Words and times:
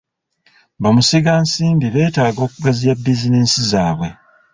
Bamusigansimbi 0.81 1.87
beetaaga 1.95 2.39
okugaziya 2.47 2.93
bizinensi 3.03 3.59
zaabwe. 3.71 4.09